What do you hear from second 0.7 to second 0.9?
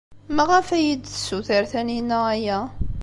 ay